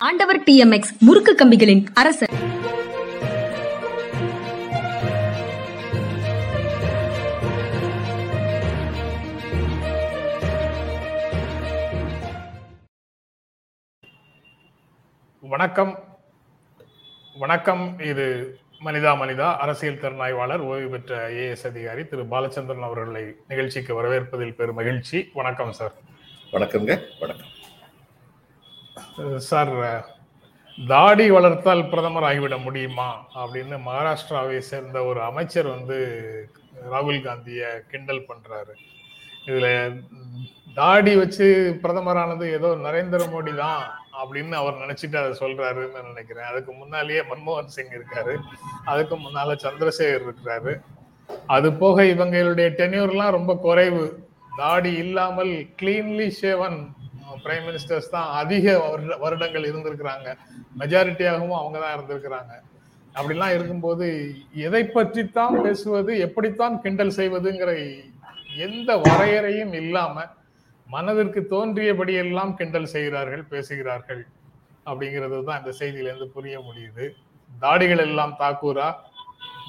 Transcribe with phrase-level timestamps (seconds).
[0.00, 2.30] ஆண்டவர் டிஎம்எக்ஸ் முறுக்கு கம்பிகளின் அரசர்
[15.40, 16.18] வணக்கம்.
[17.38, 17.98] வணக்கம்.
[18.00, 24.74] இது மனிதா மனிதா அரசியல் திறனாய்வாளர் ஓய்வு பெற்ற ஐஏஎஸ் அதிகாரி திரு பாலச்சந்திரன் அவர்களை நிகழ்ச்சிக்கு வரவேற்பதில் பெரும்
[24.74, 25.30] மகிழ்ச்சி.
[25.34, 25.92] வணக்கம் சார்.
[26.52, 27.02] வணக்கம்ங்க.
[27.20, 27.56] வணக்கம்.
[29.36, 30.16] சார்
[30.86, 33.26] தாடி வளர்த்தால் பிரதமர் ஆகிவிட முடியுமா?
[33.34, 35.98] அப்படின்னு மகாராஷ்டிராவை சேர்ந்த ஒரு அமைச்சர் வந்து
[36.92, 38.74] ராகுல் காந்தியை கிண்டல் பண்றாரு.
[39.46, 40.00] இதுல
[40.74, 43.82] தாடி வச்சு பிரதமரானது ஏதோ நரேந்திர மோடி தான்
[44.22, 46.44] அப்படின்னு அவர் நினைச்சிட்டு அதை சொல்றாருன்னு நினைக்கிறேன்.
[46.44, 48.36] அதுக்கு முன்னாலேயே மன்மோகன் சிங் இருக்காரு.
[48.84, 50.80] அதுக்கு முன்னால சந்திரசேகர் இருக்கிறாரு.
[51.46, 54.26] அது போக இவங்களுடைய டென்யூர்லாம் ரொம்ப குறைவு.
[54.56, 56.78] தாடி இல்லாமல் கிளீன்லி ஷேவன்
[57.44, 60.36] பிரைம் மினிஸ்டர்ஸ் தான் அதிக வருட- வருடங்கள் இருந்திருக்கிறாங்க.
[60.78, 62.52] மெஜாரிட்டியாகவும் அவங்க தான் இருந்திருக்கிறாங்க.
[63.14, 68.00] அப்படிலாம் இருக்கும்போது எதை பற்றித்தான் பேசுவது எப்படித்தான் கிண்டல் செய்வதுங்கிற
[68.56, 70.24] எந்த வரையறையும் இல்லாம
[70.86, 74.26] மனதிற்கு தோன்றியபடி எல்லாம் கிண்டல் செய்கிறார்கள் பேசுகிறார்கள்
[74.86, 77.10] அப்படிங்கிறது தான் இந்த செய்தியிலேருந்து புரிய முடியுது.
[77.60, 78.94] தாடிகள் எல்லாம் தாக்கூரா?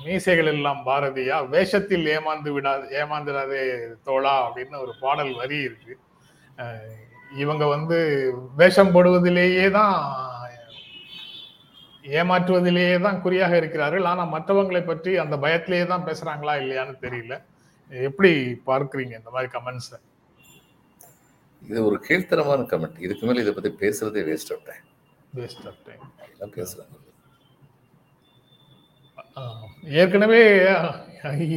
[0.04, 1.48] மீசைகள் எல்லாம் பாரதியா?
[1.48, 6.00] வேஷத்தில் ஏமாந்து விடாது ஏமாந்துடாதே தோழா அப்படின்னு ஒரு பாடல் வரி இருக்கு.
[7.44, 7.98] இவங்க வந்து
[8.60, 9.96] வேஷம் போடுவதிலேயே தான்
[12.20, 14.06] ஏமாற்றுவதிலேயே தான் குறியாக இருக்கிறார்கள்.
[14.12, 17.36] ஆனா மற்றவங்களை பற்றி அந்த பயத்திலேயே தான் பேசுறாங்களா இல்லையான்னு தெரியல.
[17.92, 18.32] எப்படி
[18.70, 19.92] பார்க்கறீங்க இந்த மாதிரி கமெண்ட்ஸ்
[21.62, 24.86] இது ஒரு கீழ்த்தரமான கமெண்ட் இதுக்கு மேல இதை பத்தி பேசுறதே waste of time
[25.40, 26.96] waste of time எல்லாம் பேசுறாங்க.
[30.02, 30.42] ஏற்கனவே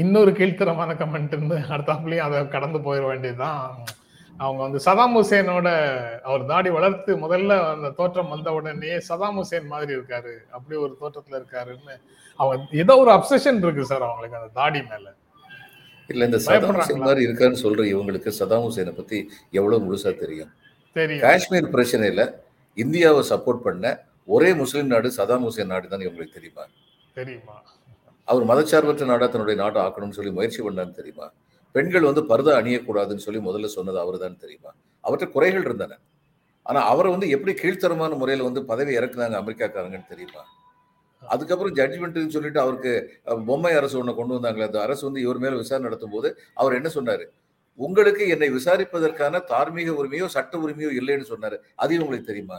[0.03, 3.67] இன்னொரு கீழ்த்தரமான கமெண்ட் இருந்து அடுத்தாப்புலயும் அதை கடந்து போயிட வேண்டியதுதான்.
[4.43, 5.69] அவங்க வந்து சதாம் ஹுசேனோட
[6.25, 11.39] அவர் தாடி வளர்த்து முதல்ல அந்த தோற்றம் வந்த உடனே சதாம் ஹுசேன் மாதிரி இருக்காரு அப்படி ஒரு தோற்றத்துல
[11.41, 11.95] இருக்காருன்னு
[12.41, 15.07] அவங்க ஏதோ ஒரு அப்சஷன் இருக்கு சார் அவங்களுக்கு அந்த தாடி மேல.
[16.09, 16.79] இல்ல இந்த சதாம்?
[16.79, 19.19] ஹுசேன் மாதிரி இருக்கான்னு சொல்ற இவங்களுக்கு சதாம் ஹுசேனை பத்தி
[19.53, 20.51] எவ்வளவு முழுசா தெரியும்?
[20.97, 21.23] தெரியும்.
[21.27, 22.23] காஷ்மீர் பிரச்சனையில
[22.77, 23.85] இந்தியாவை சப்போர்ட் பண்ண
[24.29, 26.65] ஒரே முஸ்லிம் நாடு சதாம் ஹுசேன் நாடு தான் இவங்களுக்கு தெரியுமா?
[27.17, 27.57] தெரியுமா?
[28.29, 31.27] அவர் மதச்சார்பற்ற நாடா தன்னுடைய நாட்டை ஆக்கணும்னு சொல்லி முயற்சி பண்ணான்னு தெரியுமா?
[31.75, 34.71] பெண்கள் வந்து பர்தா அணியக்கூடாதுன்னு சொல்லி முதல்ல சொன்னது அவர் தான் தெரியுமா?
[35.05, 35.99] அவற்ற குறைகள் இருந்தன.
[36.63, 40.43] ஆனா அவரை வந்து எப்படி கீழ்த்தரமான முறையில வந்து பதவி இறக்குனாங்க அமெரிக்காக்காரங்கன்னு தெரியுமா?
[41.23, 42.93] அதுக்கப்புறம் ஜட்ஜ்மெண்ட்டுன்னு சொல்லிட்டு அவருக்கு
[43.47, 46.89] பொம்மை அரசு ஒண்ணு கொண்டு வந்தாங்களே அந்த அரசு வந்து இவர் மேல விசாரணை நடத்தும் போது அவர் என்ன
[46.95, 47.25] சொன்னாரு?
[47.79, 51.57] உங்களுக்கு என்னை விசாரிப்பதற்கான தார்மீக உரிமையோ சட்ட உரிமையோ இல்லைன்னு சொன்னாரு.
[51.77, 52.59] அது உங்களுக்கு தெரியுமா?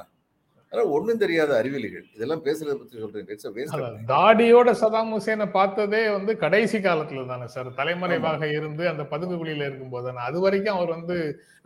[0.74, 3.26] அதனால ஒண்ணும் தெரியாத அறிவிலிகள் இதெல்லாம் பேசுறதை பத்தி
[3.74, 3.98] time.
[4.12, 7.70] தாடியோட சதாம் ஹுசேனை பார்த்ததே வந்து கடைசி காலத்துல தானே சார்.
[7.80, 11.18] தலைமறைவாக இருந்து அந்த பதுங்கு குழியில இருக்கும்போது தானே அது வரைக்கும் அவர் வந்து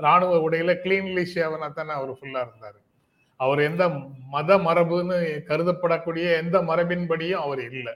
[0.07, 2.79] ராணுவ உடையில கிளீன்லி ஷேவனா தானே அவர் ஃபுல்லா இருந்தாரு.
[3.39, 3.83] அவர் எந்த
[4.35, 5.17] மத மரபுன்னு
[5.51, 7.89] கருதப்படக்கூடிய எந்த மரபின்படியும் அவர் இல்ல.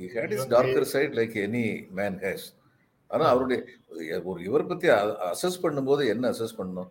[0.00, 1.66] He had his darker side like any
[2.00, 2.42] man has.
[3.10, 3.60] ஆனா அவருடைய
[4.30, 4.88] ஒரு இவர் பத்தி
[5.32, 6.90] அசஸ் பண்ணும்போது என்ன அசஸ் பண்ணணும்?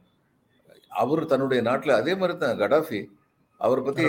[1.03, 2.99] அவர் தன்னுடைய நாட்டுல அதே மாதிரி தான் கடாஃபி
[3.61, 4.03] அவர் பத்தி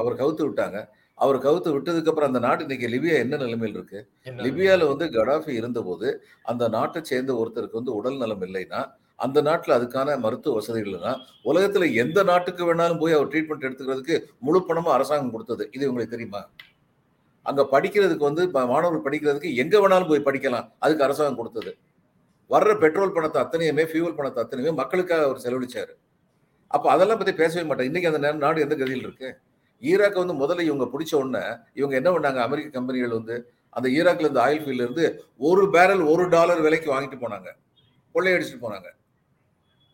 [0.00, 0.78] அவர் கவுத்து விட்டாங்க.
[1.18, 4.00] அவர் கவுத்து விட்டதுக்கு அப்புறம் அந்த நாட்டு இன்னைக்கு லிபியா என்ன நிலைமையில் இருக்கு?
[4.46, 6.08] லிபியால வந்து கடாஃபி இருந்தபோது
[6.50, 8.80] அந்த நாட்டை சேர்ந்த ஒருத்தருக்கு வந்து உடல் நலம் இல்லைன்னா
[9.24, 11.12] அந்த நாட்டுல அதுக்கான மருத்துவ வசதி இல்லைன்னா
[11.50, 15.64] உலகத்துல எந்த நாட்டுக்கு வேணாலும் போய் அவர் ட்ரீட்மெண்ட் எடுத்துக்கிறதுக்கு முழு பணமும் அரசாங்கம் கொடுத்தது.
[15.76, 16.42] இது உங்களுக்கு தெரியுமா?
[17.46, 20.66] அங்க படிக்கிறதுக்கு வந்து மாணவர்கள் படிக்கிறதுக்கு எங்க வேணாலும் போய் படிக்கலாம்.
[20.84, 21.72] அதுக்கு அரசாங்கம் கொடுத்தது.
[22.50, 25.94] வர்ற பெட்ரோல் பணத்தை அத்தனையுமே ஃபியூவல் பணத்தை அத்தனையுமே மக்களுக்காக அவர் செலவழிச்சாரு.
[26.70, 29.28] அப்போ அதெல்லாம் பற்றி பேசவே மாட்டாங்க இன்னைக்கு அந்த நேரம் நாடு எந்த கதியில் இருக்கு?
[29.82, 31.42] ஈராக்கை வந்து முதல்ல இவங்க பிடிச்ச உடனே
[31.74, 32.36] இவங்க என்ன பண்ணாங்க?
[32.36, 33.34] அமெரிக்க கம்பெனிகள் வந்து
[33.70, 35.06] அந்த ஈராக்ல இருந்து ஆயில் ஃபீல்ட்ல இருந்து
[35.38, 37.48] ஒரு பேரல் ஒரு டாலர் விலைக்கு வாங்கிட்டு போனாங்க.
[38.14, 38.88] கொள்ளையடிச்சிட்டு போனாங்க.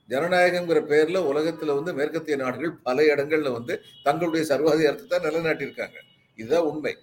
[0.09, 5.99] ஜனநாயகங்கிற பேர்ல உலகத்துல வந்து மேற்கத்திய நாடுகள் பல இடங்கள்ல வந்து தங்களுடைய சர்வாதிகாரத்தை தான் நிலைநாட்டியிருக்காங்க.
[6.39, 6.95] இதுதான் உண்மை.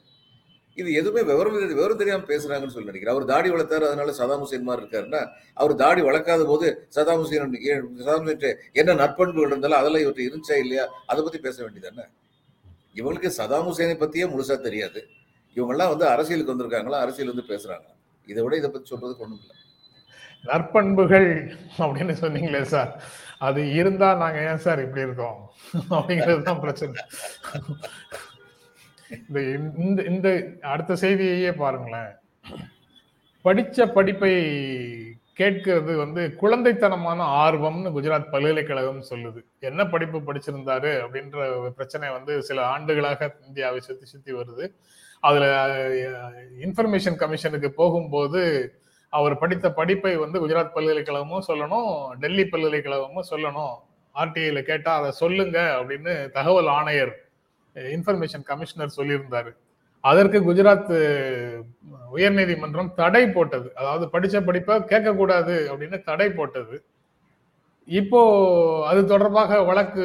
[0.77, 3.13] இது எதுவுமே விவரம் விவரம் தெரியாம பேசுறாங்கன்னு சொல்லி நினைக்கிறேன்.
[3.15, 5.21] அவர் தாடி வளர்த்தாரு அதனால சதாம் ஹுசேன் மாதிரி இருக்காருன்னா
[5.61, 7.55] அவர் தாடி வளர்க்காத போது சதாம் ஹுசேன்
[8.01, 10.85] சதாம் ஹுசேன் என்ன நற்பண்புகள் இருந்தாலும் அதெல்லாம் இவற்றை இருந்துச்சா இல்லையா?
[11.11, 12.05] அதை பத்தி பேச வேண்டியதானே
[12.99, 15.01] இவங்களுக்கு சதாம் ஹுசேனை பத்தியே முழுசா தெரியாது.
[15.57, 17.01] இவங்கெல்லாம் வந்து அரசியலுக்கு வந்திருக்காங்களா?
[17.05, 17.87] அரசியல் வந்து பேசுறாங்க
[18.27, 19.55] இதை விட இதை பத்தி சொல்றதுக்கு ஒண்ணும் இல்லை.
[20.43, 21.29] நற்பண்புகள்
[21.83, 22.91] அப்படின்னு சொன்னீங்களே சார்.
[23.47, 25.39] அது இருந்தா நாங்க ஏன் சார் இப்படி இருக்கோம்?
[25.95, 27.01] அப்படிங்கிறது தான் பிரச்சனை.
[29.09, 29.39] இந்த
[29.77, 32.15] இந்த இந்த அடுத்த செய்தியையே பாருங்களேன்.
[33.43, 34.33] படிச்ச படிப்பை
[35.33, 39.41] கேட்கிறது வந்து குழந்தைத்தனமான ஆர்வம்னு குஜராத் பல்கலைக்கழகம் சொல்லுது.
[39.59, 44.73] என்ன படிப்பு படிச்சிருந்தாரு அப்படின்ற ஒரு பிரச்சனை வந்து சில ஆண்டுகளாக இந்தியாவை சுத்தி சுத்தி வருது.
[45.19, 45.45] அதுல
[46.59, 48.73] இன்ஃபர்மேஷன் கமிஷனுக்கு போகும்போது
[49.09, 53.75] அவர் படித்த படிப்பை வந்து குஜராத் பல்கலைக்கழகமும் சொல்லணும் டெல்லி பல்கலைக்கழகமும் சொல்லணும்.
[54.15, 57.28] ஆர்டிஐல கேட்டா அதை சொல்லுங்க அப்படின்னு தகவல் ஆணையர்
[57.75, 59.51] இன்ஃபர்மேஷன் கமிஷனர் சொல்லியிருந்தாரு.
[60.01, 60.91] அதற்கு குஜராத்
[62.09, 63.75] உயர் உயர்நீதிமன்றம் தடை போட்டது.
[63.75, 66.85] அதாவது படிச்ச படிப்பை கேட்கக்கூடாது அப்படின்னு தடை போட்டது.
[67.85, 68.21] இப்போ
[68.87, 70.03] அது தொடர்பாக வழக்கு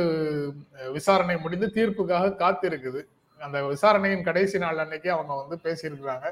[0.93, 3.02] விசாரணை முடிந்து தீர்ப்புக்காக காத்திருக்குது.
[3.38, 6.31] அந்த விசாரணையின் கடைசி நாள் அன்னைக்கு அவங்க வந்து பேசியிருக்கிறாங்க.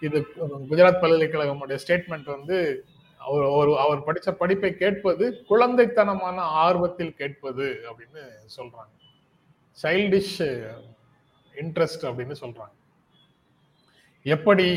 [0.00, 0.26] இது
[0.70, 2.84] குஜராத் பல்கலைக்கழகமுடைய ஸ்டேட்மெண்ட் வந்து
[3.18, 8.22] அவர் ஒரு அவர் படித்த படிப்பை கேட்பது குழந்தைத்தனமான ஆர்வத்தில் கேட்பது அப்படின்னு
[8.58, 8.92] சொல்றாங்க.
[9.78, 10.36] சைல்டிஷ்
[11.54, 12.74] இன்ட்ரெஸ்ட் uh, அப்படின்னு சொல்றாங்க.
[14.26, 14.68] எப்படி?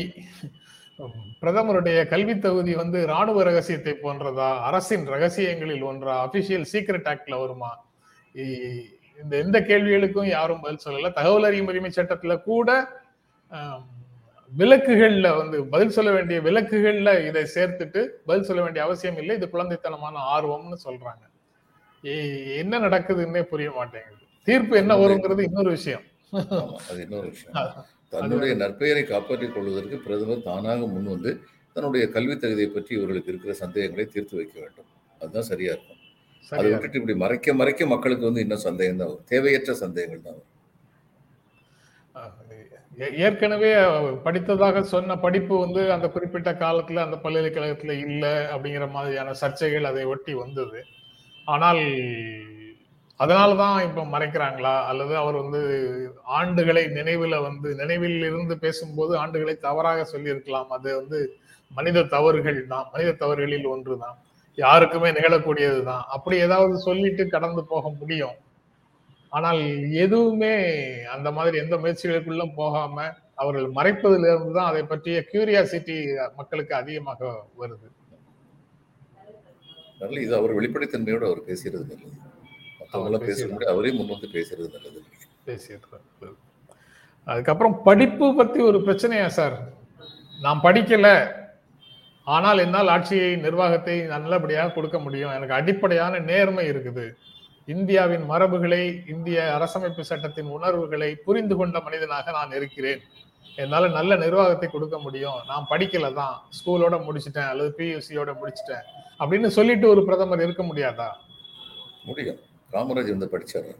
[1.40, 4.48] பிரதமருடைய கல்வி தகுதி வந்து ராணுவ ரகசியத்தை போன்றதா?
[4.68, 6.14] அரசின் ரகசியங்களில் ஒன்றா?
[6.26, 7.72] அபிஷியல் சீக்ரெட் ஆக்ட்ல வருமா?
[9.20, 11.10] இந்த எந்த கேள்விகளுக்கும் யாரும் பதில் சொல்லல.
[11.12, 12.68] தகவல் அறியும் உரிமை சட்டத்துல கூட
[13.50, 13.84] ஆம்,
[14.52, 19.36] விலக்குகள்ல வந்து பதில் சொல்ல வேண்டிய விலக்குகள்ல இதை சேர்த்துட்டு பதில் சொல்ல வேண்டிய அவசியம் இல்லை.
[19.38, 21.24] இது குழந்தைத்தனமான ஆர்வம்னு சொல்றாங்க.
[22.62, 24.23] என்ன நடக்குதுன்னே புரிய மாட்டேங்குது.
[24.46, 26.04] தீர்ப்பு என்ன வருங்கிறது இன்னொரு விஷயம்.
[26.88, 27.54] அது இன்னொரு விஷயம்.
[28.12, 31.30] தன்னுடைய நற்பெயரை காப்பாற்றிக் கொள்வதற்கு பிரதமர் தானாக முன் வந்து
[31.76, 34.88] தன்னுடைய கல்வி தகுதியை பற்றி இவர்களுக்கு இருக்கிற சந்தேகங்களை தீர்த்து வைக்க வேண்டும்.
[35.20, 36.00] அதுதான் சரியா இருக்கும்.
[36.52, 39.28] அதை விட்டுட்டு இப்படி மறைக்க மறைக்க மக்களுக்கு வந்து இன்னும் சந்தேகம் தான் வரும்.
[39.32, 40.50] தேவையற்ற சந்தேகங்கள் தான் வரும்.
[43.26, 43.70] ஏற்கனவே
[44.26, 48.24] படித்ததாக சொன்ன படிப்பு வந்து அந்த குறிப்பிட்ட காலத்துல அந்த பல்கலைக்கழகத்துல இல்ல
[48.54, 50.80] அப்படிங்கிற மாதிரியான சர்ச்சைகள் அதை ஒட்டி வந்தது.
[51.54, 51.82] ஆனால்
[53.20, 54.74] அதனாலதான் இப்போ மறைக்கிறாங்களா?
[54.90, 55.60] அல்லது அவர் வந்து
[56.38, 60.70] ஆண்டுகளை நினைவில் வந்து நினைவில் இருந்து பேசும்போது ஆண்டுகளை தவறாக சொல்லியிருக்கலாம்.
[60.76, 61.18] அது வந்து
[61.70, 62.86] மனித தவறுகள் தான்.
[62.94, 64.16] மனித தவறுகளில் ஒன்று தான்
[64.58, 68.36] யாருக்குமே நிகழக்கூடியது தான் அப்படி ஏதாவது சொல்லிட்டு கடந்து போக முடியும்.
[69.32, 69.60] ஆனால்
[70.04, 70.54] எதுவுமே
[71.14, 73.06] அந்த மாதிரி எந்த முயற்சிகளுக்குள்ள போகாம
[73.42, 75.96] அவர்கள் மறைப்பதிலிருந்து இருந்து தான் அதை பற்றிய கியூரியாசிட்டி
[76.38, 77.20] மக்களுக்கு அதிகமாக
[77.62, 77.88] வருது.
[80.26, 81.96] இது அவர் வெளிப்படைத்தன்மையோடு அவர் பேசுறது
[82.94, 85.02] மற்றவங்களாம் பேசுற முன்னாடி அவரே முன் வந்து பேசுறது நல்லது.
[87.24, 89.58] அதுக்கப்புறம் படிப்பு பத்தி ஒரு பிரச்சனையா சார்?
[90.42, 91.32] நான் படிக்கல.
[92.24, 95.30] ஆனால் என்னால் ஆட்சியை நிர்வாகத்தை நல்லபடியாக கொடுக்க முடியும்.
[95.30, 97.12] எனக்கு அடிப்படையான நேர்மை இருக்குது.
[97.66, 103.00] இந்தியாவின் மரபுகளை இந்திய அரசமைப்பு சட்டத்தின் உணர்வுகளை புரிந்து கொண்ட மனிதனாக நான் இருக்கிறேன்.
[103.56, 105.38] என்னால நல்ல நிர்வாகத்தை கொடுக்க முடியும்.
[105.46, 106.42] நான் படிக்கல தான்.
[106.50, 107.48] ஸ்கூலோட முடிச்சிட்டேன்.
[107.48, 108.84] அல்லது பியூசியோட முடிச்சிட்டேன்.
[109.18, 111.08] அப்படின்னு சொல்லிட்டு ஒரு பிரதமர் இருக்க முடியாதா?
[112.04, 112.38] முடியும்.
[112.74, 113.72] காமராஜ் வந்து படிச்சாரு.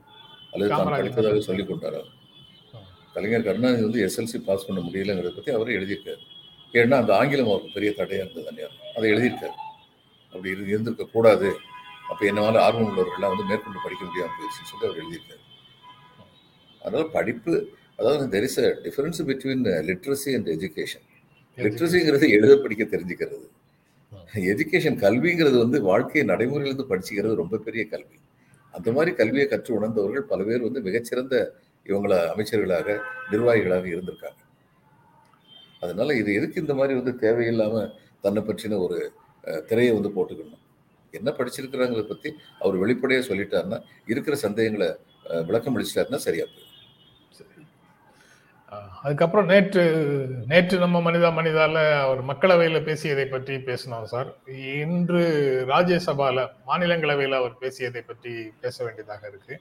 [0.53, 2.03] அல்லது தான் படித்ததாக சொல்லிக் கொண்டாரா?
[3.15, 6.23] கலைஞர் கருணாநிதி வந்து எஸ்எல்சி பாஸ் பண்ண முடியலங்கிறத பத்தி அவரே எழுதியிருக்காரு.
[6.81, 9.57] ஏன்னா அந்த ஆங்கிலம் அவருக்கு பெரிய தடையா இருந்தது அந்நியார் அதை எழுதியிருக்காரு.
[10.33, 11.49] அப்படி இரு இருந்திருக்க கூடாது.
[12.11, 15.43] அப்ப என்னவால ஆர்வம் உள்ளவர்கள்லாம் வந்து மேற்கொண்டு படிக்க முடியாம போயிடுச்சுன்னு சொல்லி அவர் எழுதியிருக்காரு.
[16.83, 17.53] அதனால படிப்பு
[18.01, 21.07] அதாவது there is a difference between literacy and education
[21.59, 23.47] லிட்ரஸிங்கிறது எழுத படிக்க தெரிஞ்சுக்கிறது.
[24.53, 28.17] எஜுகேஷன் கல்விங்கிறது வந்து வாழ்க்கையை நடைமுறையிலிருந்து படிச்சுக்கிறது ரொம்ப பெரிய கல்வி.
[28.75, 31.35] அந்த மாதிரி கல்வியை கற்று உணர்ந்தவர்கள் பல பேர் வந்து மிகச்சிறந்த
[31.87, 32.89] இவங்கள அமைச்சர்களாக
[33.33, 34.41] நிர்வாகிகளாக இருந்திருக்காங்க.
[35.83, 37.75] அதனால இது எதுக்கு இந்த மாதிரி வந்து தேவையில்லாம
[38.25, 38.99] தன்னை பற்றின ஒரு
[39.45, 40.61] அஹ், திரையை வந்து போட்டுக்கணும்?
[41.15, 42.31] என்ன படிச்சிருக்கிறாங்கிறத பத்தி
[42.61, 43.79] அவர் வெளிப்படையாக சொல்லிட்டாருன்னா
[44.09, 44.89] இருக்கிற சந்தேகங்களை
[45.49, 46.64] விளக்கம் அளிச்சிட்டாருன்னா சரியா போயிடும்.
[49.03, 49.83] அதுக்கப்புறம் நேற்று
[50.47, 54.31] நேற்று நம்ம மனிதா மனிதால அவர் மக்களவையில பேசியதை பற்றி பேசினோம் சார்.
[54.83, 55.23] இன்று
[55.69, 59.57] ராஜ்யசபால மாநிலங்களவையில அவர் பேசியதை பற்றி பேச வேண்டியதாக இருக்கு.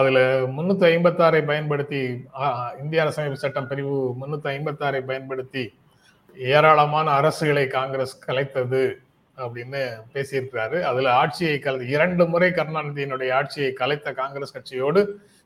[0.00, 0.18] அதுல
[0.56, 2.02] முன்னூத்தி ஐம்பத்தாறை பயன்படுத்தி
[2.82, 5.64] இந்திய அரசமைப்பு சட்டம் பிரிவு முன்னூத்தி ஐம்பத்தாறை பயன்படுத்தி
[6.36, 8.82] ஏராளமான அரசுகளை காங்கிரஸ் கலைத்தது
[9.36, 9.82] அப்படின்னு
[10.14, 10.78] பேசியிருக்கிறாரு.
[10.90, 15.02] அதுல ஆட்சியை கல இரண்டு முறை கருணாநிதியினுடைய ஆட்சியை கலைத்த காங்கிரஸ் கட்சியோடு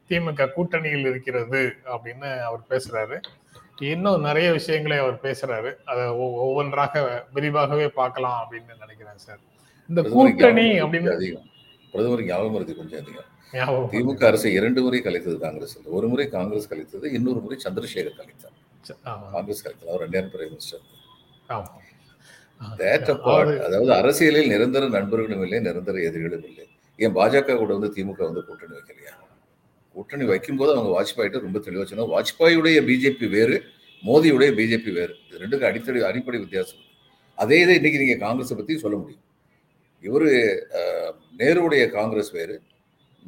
[0.08, 3.20] திமுக கூட்டணியில் இருக்கிறது அப்படின்னு அவர் பேசுறாரு.
[3.82, 5.74] இன்னும் நிறைய விஷயங்களை அவர் பேசுறாரு.
[5.84, 9.38] அதை ஒவ்- ஒவ்வொன்றாக விரிவாகவே பார்க்கலாம் அப்படின்னு நினைக்கிறேன் சார்.
[9.88, 11.42] இந்த கூட்டணி அப்படின்னு அதிகம்.
[11.92, 13.36] பிரதமருக்கு ஞாபகம் மறதி கொஞ்சம் அதிகம்.
[13.90, 18.90] திமுக அரசை இரண்டு முறை கலைத்தது காங்கிரஸ் ஒரு முறை காங்கிரஸ் கலைத்தது இன்னொரு முறை சந்திரசேகர் கலைத்தார்.
[19.32, 19.88] காங்கிரஸ் கலைத்தது.
[19.88, 20.96] அவர் ரெண்டாயிரம் பிரைம் மினிஸ்டர்.
[23.58, 26.68] அதாவது அரசியலில் நிரந்தர நண்பர்களும் இல்லை நிரந்தர எதிரிகளும் இல்லை.
[26.96, 29.27] ஏன் பாஜக கூட வந்து திமுக வந்து கூட்டணி வைக்கலையா?
[29.98, 32.12] கூட்டணி வைக்கும்போது அவங்க வாஜ்பாய்கிட்ட ரொம்ப தெளிவாக சொன்னாங்க.
[32.16, 33.56] வாஜ்பாயுடைய பிஜேபி வேறு
[34.08, 35.14] மோடியுடைய பிஜேபி வேறு.
[35.26, 36.82] இது ரெண்டுக்கும் அடித்தடி அடிப்படை வித்தியாசம்.
[37.42, 39.24] அதே இதை இன்னைக்கு நீங்க காங்கிரஸை பத்தி சொல்ல முடியும்.
[40.06, 40.28] இவர்
[41.40, 42.56] நேருடைய காங்கிரஸ் வேறு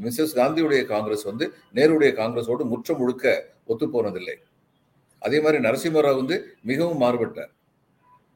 [0.05, 1.45] மிஸ்ஸஸ் காந்தியுடைய காங்கிரஸ் வந்து
[1.79, 3.33] நேருடைய காங்கிரஸோடு முற்றம் முழுக்க
[3.71, 4.37] ஒத்து போனதில்லை.
[5.27, 6.37] அதே மாதிரி நரசிம்மராவ் வந்து
[6.71, 7.51] மிகவும் மாறுபட்டார்.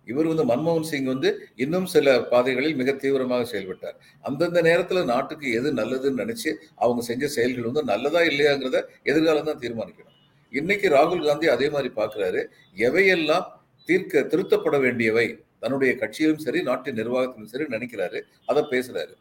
[0.07, 1.31] இவர் வந்து மன்மோகன் சிங் வந்து
[1.65, 3.97] இன்னும் சில பாதைகளில் மிக தீவிரமாக செயல்பட்டார்.
[4.25, 6.51] அந்தந்த நேரத்துல நாட்டுக்கு எது நல்லதுன்னு நினைச்சு
[6.85, 8.81] அவங்க செஞ்ச செயல்கள் வந்து நல்லதா இல்லையாங்கிறத
[9.11, 10.17] எதிர்காலம் தான் தீர்மானிக்கணும்.
[10.53, 12.43] இன்னைக்கு ராகுல் காந்தி அதே மாதிரி பார்க்குறாரு
[12.77, 13.47] எவையெல்லாம்
[13.89, 15.27] தீர்க்க திருத்தப்பட வேண்டியவை
[15.63, 18.19] தன்னுடைய கட்சியிலும் சரி நாட்டின் நிர்வாகத்திலும் சரி நினைக்கிறாரு
[18.51, 19.15] அதை பேசுறாரு.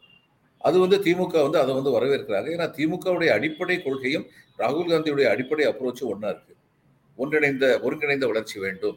[0.66, 2.48] அது வந்து திமுக வந்து அதை வந்து வரவேற்கிறாங்க.
[2.54, 4.26] ஏன்னா திமுகவுடைய அடிப்படை கொள்கையும்
[4.58, 6.54] ராகுல் காந்தியுடைய அடிப்படை அப்ரோச்சும் ஒன்றா இருக்கு.
[7.18, 8.96] ஒன்றிணைந்த ஒருங்கிணைந்த வளர்ச்சி வேண்டும்.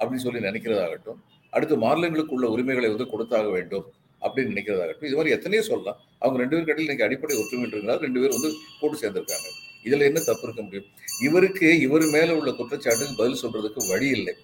[0.00, 1.20] அப்படின்னு சொல்லி நினைக்கிறதாகட்டும்
[1.52, 3.86] அடுத்து மாநிலங்களுக்கு உள்ள உரிமைகளை வந்து கொடுத்தாக வேண்டும்
[4.22, 5.98] அப்படின்னு நினைக்கிறதாகட்டும் இது மாதிரி எத்தனையோ சொல்லலாம்.
[6.18, 9.48] அவங்க ரெண்டு பேரும் கடையில் இன்னைக்கு அடிப்படை ஒற்றுமை ரெண்டு பேர் வந்து கூட்டு சேர்ந்திருக்காங்க.
[9.84, 10.88] இதில் என்ன தப்பு இருக்க முடியும்?
[11.26, 14.34] இவருக்கு இவர் மேலே உள்ள குற்றச்சாட்டுக்கு பதில் சொல்றதுக்கு வழி இல்லை.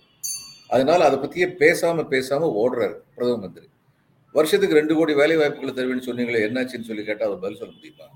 [0.68, 3.68] அதனால அதை பற்றியே பேசாம பேசாம ஓடுறாரு பிரதம மந்திரி.
[4.34, 8.08] வருஷத்துக்கு ரெண்டு கோடி வேலை வாய்ப்புகளை தருவேன்னு சொன்னீங்களே என்னாச்சுன்னு சொல்லி கேட்டால் அவர் பதில் சொல்ல முடியுமா?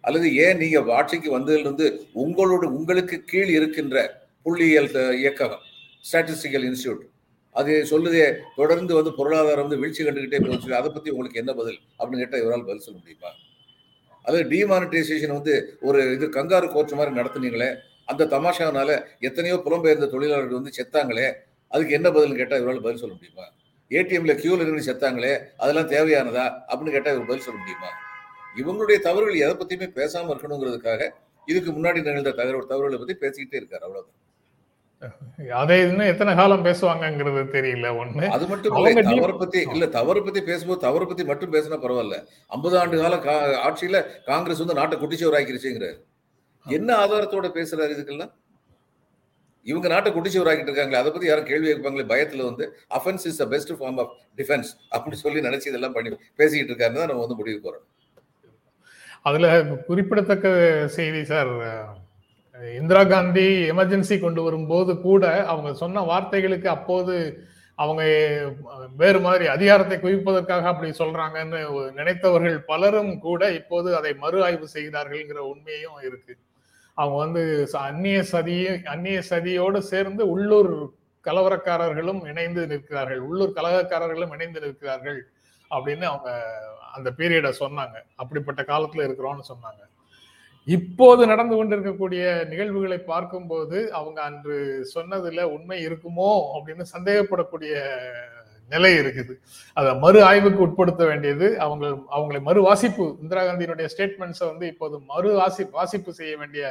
[0.00, 1.86] அல்லது ஏன் நீங்க ஆட்சிக்கு வந்ததிலிருந்து
[2.22, 3.96] உங்களோட உங்களுக்கு கீழ் இருக்கின்ற
[4.46, 5.64] புள்ளியியல் இயக்ககம்
[6.08, 7.02] ஸ்டாட்டிஸ்டிக்கல் இன்ஸ்டியூட்.
[7.54, 8.24] அது சொல்லுதே
[8.56, 11.78] தொடர்ந்து வந்து பொருளாதாரம் வந்து வீழ்ச்சி கண்டுகிட்டே போச்சு அதை பற்றி உங்களுக்கு என்ன பதில்?
[11.98, 13.30] அப்படின்னு கேட்டால் இவரால் பதில் சொல்ல முடியுமா?
[14.24, 17.70] அதாவது டிமானிட்டைசேஷன் வந்து ஒரு இது கங்காரு கோர்ட் மாதிரி நடத்துனீங்களே
[18.06, 21.26] அந்த தமாஷானால எத்தனையோ புலம்பெயர்ந்த தொழிலாளர்கள் வந்து செத்தாங்களே
[21.72, 23.46] அதுக்கு என்ன பதில் கேட்டா இவரால் பதில் சொல்ல முடியுமா?
[23.90, 26.46] ஏடிஎம்ல கியூல இருந்து செத்தாங்களே அதெல்லாம் தேவையானதா?
[26.70, 27.90] அப்படின்னு கேட்டால் இவர் பதில் சொல்ல முடியுமா?
[28.56, 31.10] இவங்களுடைய தவறுகள் எதை பற்றியுமே பேசாமல் இருக்கணுங்கிறதுக்காக
[31.48, 34.27] இதுக்கு முன்னாடி நிகழ்ந்த தகவல் தவறுகளை பற்றி பேசிக்கிட்டே இருக்கார் அவ்வளோதான்
[35.58, 38.24] அதை இன்னும் எத்தனை காலம் பேசுவாங்கங்கிறது தெரியல ஒண்ணு.
[38.36, 42.16] அது மட்டும் இல்லை தவறை பத்தி இல்ல தவறு பத்தி பேசும்போது தவறு பத்தி மட்டும் பேசினா பரவாயில்ல.
[42.50, 43.16] ஐம்பது ஆண்டு கால
[43.66, 45.96] ஆட்சியில காங்கிரஸ் வந்து நாட்டை குட்டிச்சவராக்கிருச்சுங்கிறாரு
[46.66, 48.32] என்ன ஆதாரத்தோட பேசுறாரு இதுக்கெல்லாம்?
[49.66, 52.64] இவங்க நாட்டை குட்டிச்சவராக்கிட்டு இருக்காங்களே அதை பத்தி யாரும் கேள்வி கேட்பாங்களே பயத்துல வந்து
[52.98, 57.10] offence is the best form of defence அப்படி சொல்லி நினைச்சு இதெல்லாம் பண்ணி பேசிக்கிட்டு இருக்காருன்னு தான்
[57.12, 57.84] நம்ம வந்து முடிவு போறோம்.
[59.22, 59.46] அதுல
[59.88, 60.48] குறிப்பிடத்தக்க
[60.96, 61.50] செய்தி சார்
[62.62, 67.42] இந்திரா காந்தி எமர்ஜென்சி கொண்டு வரும்போது கூட அவங்க சொன்ன வார்த்தைகளுக்கு அப்போது
[67.74, 68.02] அவங்க
[68.96, 76.00] வேறு மாதிரி அதிகாரத்தை குவிப்பதற்காக அப்படி சொல்றாங்கன்னு நினைத்தவர்கள் பலரும் கூட இப்போது அதை மறு ஆய்வு செய்கிறார்கள்ங்கிற உண்மையும்
[76.02, 76.36] இருக்கு.
[76.94, 80.90] அவங்க வந்து ச- அந்நிய சதியை அந்நிய சதியோடு சேர்ந்து உள்ளூர்
[81.24, 85.26] கலவரக்காரர்களும் இணைந்து நிற்கிறார்கள் உள்ளூர் கலகக்காரர்களும் இணைந்து நிற்கிறார்கள்
[85.70, 86.44] அப்படின்னு அவங்க
[86.94, 88.02] அந்த பீரியடை சொன்னாங்க.
[88.14, 89.97] அப்படிப்பட்ட காலத்துல இருக்கிறோம்னு சொன்னாங்க.
[90.76, 94.56] இப்போது நடந்து கொண்டிருக்கக்கூடிய நிகழ்வுகளை பார்க்கும்போது அவங்க அன்று
[94.94, 97.74] சொன்னதுல உண்மை இருக்குமோ அப்படின்னு சந்தேகப்படக்கூடிய
[98.70, 99.34] நிலை இருக்குது.
[99.76, 105.30] அதை மறு ஆய்வுக்கு உட்படுத்த வேண்டியது அவங்க அவங்களை மறு வாசிப்பு இந்திரா காந்தியினுடைய ஸ்டேட்மெண்ட்ஸை வந்து இப்போது மறு
[105.40, 106.64] வாசி வாசிப்பு செய்ய வேண்டிய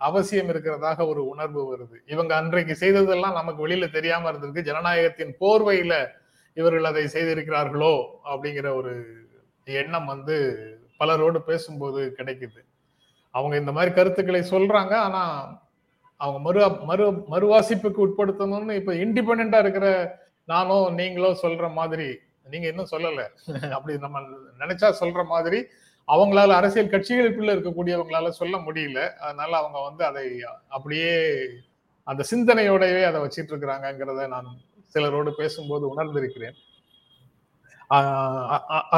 [0.00, 1.96] அவசியம் இருக்கிறதாக ஒரு உணர்வு வருது.
[2.06, 4.68] இவங்க அன்றைக்கு செய்ததெல்லாம் நமக்கு வெளியில தெரியாம இருந்திருக்கு.
[4.70, 5.94] ஜனநாயகத்தின் போர்வையில
[6.56, 7.94] இவர்கள் அதை செய்திருக்கிறார்களோ
[8.32, 8.94] அப்படிங்கிற ஒரு
[9.64, 10.36] எண்ணம் வந்து
[10.96, 12.60] பலரோடு பேசும்போது கிடைக்குது.
[13.34, 14.94] அவங்க இந்த மாதிரி கருத்துக்களை சொல்றாங்க.
[15.06, 15.22] ஆனா
[16.20, 16.60] அவங்க மறு
[16.90, 19.86] மறு மறுவாசிப்புக்கு உட்படுத்தணும்னு இப்ப இண்டிபெண்டா இருக்கிற
[20.48, 22.08] நானோ நீங்களோ சொல்ற மாதிரி
[22.52, 23.20] நீங்க இன்னும் சொல்லல.
[23.76, 24.20] அப்படி நம்ம
[24.62, 25.58] நினைச்சா சொல்ற மாதிரி
[26.08, 29.00] அவங்களால அரசியல் கட்சிகளுக்குள்ள இருக்கக்கூடியவங்களால சொல்ல முடியல.
[29.26, 30.24] அதனால அவங்க வந்து அதை
[30.76, 31.12] அப்படியே
[32.06, 34.48] அந்த சிந்தனையோடவே அதை வச்சிட்டு இருக்கிறாங்கிறத நான்
[34.94, 36.56] சிலரோடு பேசும்போது உணர்ந்திருக்கிறேன்.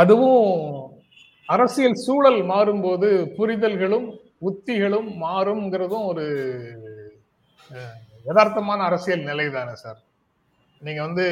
[0.01, 0.43] அதுவும்
[1.49, 4.07] அரசியல் சூழல் மாறும்போது புரிதல்களும்
[4.45, 6.25] உத்திகளும் மாறும்ங்கிறதும் ஒரு
[8.27, 10.01] யதார்த்தமான அரசியல் நிலை தானே சார்.
[10.83, 11.25] நீங்க வந்து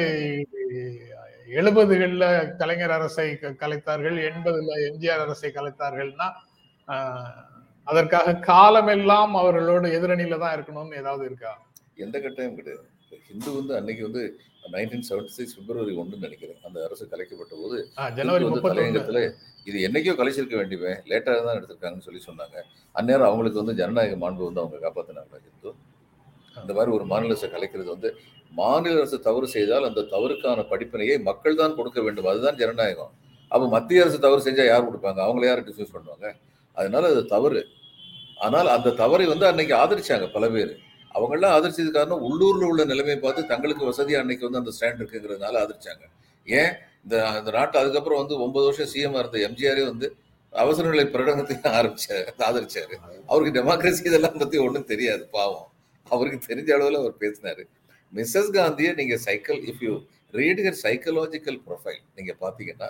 [1.53, 2.25] எழுபதுகள்ல
[2.57, 6.27] கலைஞர் அரசை க- கலைத்தார்கள் எண்பதுல எம்ஜிஆர் அரசை கலைத்தார்கள்னா
[6.87, 7.41] ஆஹ்,
[7.87, 11.51] அதற்காக காலமெல்லாம் அவர்களோடு எதிரணியில தான் இருக்கணும்னு ஏதாவது இருக்கா?
[11.97, 12.85] எந்த கட்டாயம் கிடையாது.
[13.27, 14.23] ஹிந்து வந்து அன்னைக்கு வந்து
[14.73, 16.59] நைன்டீன் செவன்டி சிக்ஸ் பிப்ரவரி ஒன்று நினைக்கிறேன்.
[16.67, 17.77] அந்த அரசு கலைக்கப்பட்ட போது
[18.19, 19.21] ஜனவரி வந்து தலையங்கத்துல
[19.69, 22.55] இது என்னைக்கோ கலைச்சிருக்க வேண்டியவன் லேட்டாக தான் எடுத்திருக்காங்கன்னு சொல்லி சொன்னாங்க.
[22.99, 25.71] அந்நேரம் அவங்களுக்கு வந்து ஜனநாயக மாண்பு வந்து அவங்க காப்பாத்தினாங்க ஹிந்து?
[26.63, 28.09] இந்த மாதிரி ஒரு மாநில அரசை கலைக்கிறது வந்து
[28.61, 32.27] மாநில அரசு தவறு செய்தால் அந்த தவறுக்கான படிப்பினையை மக்கள் தான் கொடுக்க வேண்டும்.
[32.31, 33.13] அதுதான் ஜனநாயகம்.
[33.53, 35.19] அப்ப மத்திய அரசு தவறு செஞ்சா யார் கொடுப்பாங்க?
[35.27, 36.27] அவங்கள யார் டிஸ்மிஸ் பண்ணுவாங்க?
[36.77, 37.61] அதனால அது தவறு.
[38.45, 40.71] ஆனால் அந்த தவறை வந்து அன்னைக்கு ஆதரிச்சாங்க பல பேர்.
[41.15, 42.23] அவங்கெல்லாம் ஆதரிச்சது காரணம்?
[42.27, 46.03] உள்ளூரில் உள்ள நிலைமையை பார்த்து தங்களுக்கு வசதியாக அன்னைக்கு வந்து அந்த ஸ்டாண்ட் இருக்குங்கிறதுனால அதிர்ச்சாங்க
[46.47, 46.71] ஏன்?
[47.05, 50.07] இந்த இந்த நாட்டு அதுக்கப்புறம் வந்து ஒன்பது வருஷம் சிஎம் இருந்த எம்ஜிஆரே வந்து
[50.53, 52.95] அவசர நிலை பிரகடனத்தையும் ஆரம்பிச்சாரு ஆதரிச்சாரு.
[53.27, 55.67] அவருக்கு டெமோக்ரஸி இதெல்லாம் பத்தி ஒன்றும் தெரியாது பாவம்.
[56.07, 57.63] அவருக்கு தெரிஞ்ச அளவில் அவர் பேசினாரு.
[58.13, 59.93] மிஸ்ஸஸ் காந்தியை நீங்க cycle if you
[60.33, 62.89] read her psychological profile நீங்க பாத்தீங்கன்னா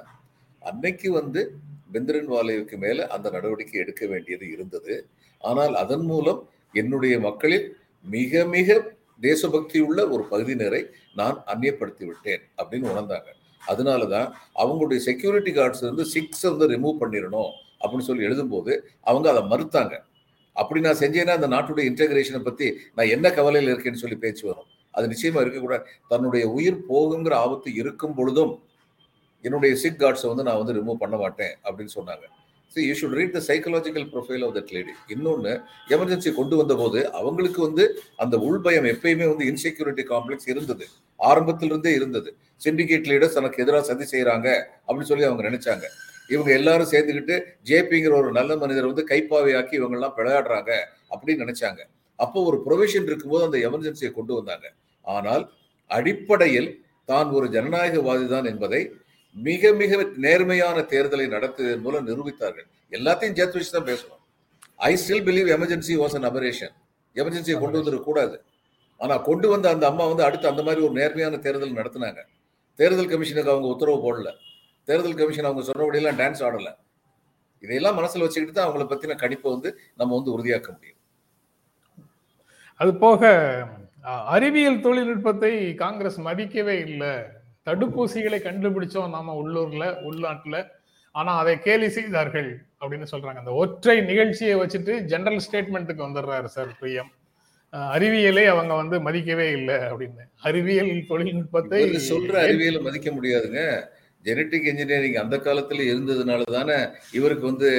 [0.61, 1.41] அன்னைக்கு வந்து
[1.91, 4.95] பிந்திரன் வாலேவுக்கு மேல அந்த நடவடிக்கை எடுக்க வேண்டியது இருந்தது.
[5.41, 6.41] ஆனால் அதன் மூலம்
[6.73, 7.65] என்னுடைய மக்களில்
[8.03, 10.81] மிக மிக தேசபக்தி உள்ள ஒரு பகுதியினரை
[11.15, 13.29] நான் அந்நியப்படுத்தி விட்டேன் அப்படின்னு உணர்ந்தாங்க.
[13.61, 19.43] அதனால தான் அவங்களுடைய செக்யூரிட்டி கார்ட்ஸ் வந்து சிக்ஸ் வந்து ரிமூவ் பண்ணிடணும் அப்படின்னு சொல்லி எழுதும்போது அவங்க அதை
[19.43, 19.95] மறுத்தாங்க.
[20.53, 24.67] அப்படி நான் செஞ்சேன்னா அந்த நாட்டுடைய இன்டகிரேஷனை பற்றி நான் என்ன கவலையில் இருக்கேன்னு சொல்லி பேச்சு வரும்.
[24.91, 25.85] அது நிச்சயமாக இருக்கக்கூடாது.
[26.07, 28.63] தன்னுடைய உயிர் போகுங்கிற ஆபத்து இருக்கும் பொழுதும்
[29.41, 32.25] என்னுடைய சிக் கார்ட்ஸை வந்து நான் வந்து ரிமூவ் பண்ண மாட்டேன் அப்படின்னு சொன்னாங்க.
[32.73, 35.51] So you should read the psychological profile of that lady இன்னொன்று
[35.95, 37.83] எமர்ஜென்சி கொண்டு வந்த போது அவங்களுக்கு வந்து
[38.23, 40.85] அந்த உள்பயம் எப்பயுமே வந்து இன்செக்யூரிட்டி காம்ப்ளெக்ஸ் இருந்தது.
[41.19, 42.29] ஆரம்பத்திலிருந்தே இருந்தது.
[42.61, 44.47] சிண்டிகேட் லீடர்ஸ் தனக்கு எதிராக சதி செய்கிறாங்க
[44.87, 45.85] அப்படின்னு சொல்லி அவங்க நினைச்சாங்க.
[46.29, 47.35] இவங்க எல்லாரும் சேர்ந்துக்கிட்டு
[47.69, 50.71] ஜேபிங்கிற ஒரு நல்ல மனிதர் வந்து கைப்பாவையாக்கி இவங்கெல்லாம் விளையாடுறாங்க
[51.13, 51.81] அப்படின்னு நினைச்சாங்க.
[52.19, 54.65] அப்போ ஒரு ப்ரொவிஷன் இருக்கும்போது அந்த எமர்ஜென்சியை கொண்டு வந்தாங்க.
[55.05, 55.43] ஆனால்
[55.91, 56.69] அடிப்படையில்
[57.09, 58.81] தான் ஒரு ஜனநாயகவாதி தான் என்பதை
[59.33, 62.67] மிக மிக நேர்மையான தேர்தலை நடத்துவதன் மூலம் நிரூபித்தார்கள்.
[62.89, 64.21] எல்லாத்தையும் சேர்த்து வச்சு தான் பேசணும்.
[64.75, 66.73] I still believe emergency was an aberration
[67.15, 68.43] எமர்ஜென்சியை கொண்டு வந்துடக் கூடாது
[68.97, 72.21] ஆனா கொண்டு வந்த அந்த அம்மா வந்து அடுத்து அந்த மாதிரி ஒரு நேர்மையான தேர்தல் நடத்தினாங்க.
[72.75, 74.33] தேர்தல் கமிஷனுக்கு அவங்க உத்தரவு போடல.
[74.83, 76.75] தேர்தல் கமிஷன் அவங்க சொன்னபடியெல்லாம் டான்ஸ் ஆடல.
[77.59, 80.97] இதையெல்லாம் மனசுல வச்சுக்கிட்டு தான் அவங்கள பத்தின கணிப்பை வந்து நம்ம வந்து உறுதியாக்க முடியும்.
[82.75, 83.31] அது போக
[84.01, 87.41] அறிவியல் தொழில்நுட்பத்தை காங்கிரஸ் மதிக்கவே இல்லை.
[87.67, 90.57] தடுப்பூசிகளை கண்டுபிடிச்சோம் நாம உள்ளூர்ல உள்நாட்டுல.
[91.15, 92.49] ஆனா அதை கேலி செய்தார்கள்
[92.81, 93.41] அப்படின்னு சொல்றாங்க.
[93.41, 97.11] அந்த ஒற்றை நிகழ்ச்சியை வச்சுட்டு ஜெனரல் ஸ்டேட்மெண்ட்டுக்கு வந்துடுறாரு சார் பிஎம்
[97.95, 100.23] அறிவியலை அவங்க வந்து மதிக்கவே இல்லை அப்படின்னு.
[100.47, 103.61] அறிவியல் தொழில்நுட்பத்தை சொல்ற அறிவியலை மதிக்க முடியாதுங்க.
[104.25, 106.77] ஜெனட்டிக் இன்ஜினியரிங் அந்த காலத்துல இருந்ததுனால தானே
[107.19, 107.69] இவருக்கு வந்து